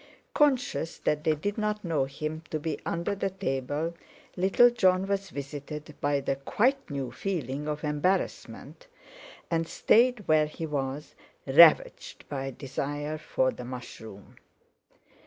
[0.33, 3.93] Conscious that they did not know him to be under the table,
[4.35, 8.87] little Jon was visited by the quite new feeling of embarrassment,
[9.51, 11.13] and stayed where he was,
[11.45, 14.37] ravaged by desire for the mushroom.